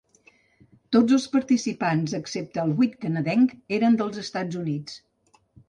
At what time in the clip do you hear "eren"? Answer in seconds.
3.81-4.01